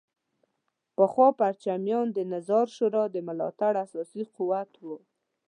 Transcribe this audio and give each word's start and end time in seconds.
پخوا 0.95 1.27
پرچمیان 1.39 2.07
د 2.13 2.19
نظار 2.33 2.65
شورا 2.75 3.03
د 3.11 3.17
ملاتړ 3.27 3.73
اساسي 3.85 4.23
قوت 4.35 4.71
وو. 4.83 4.97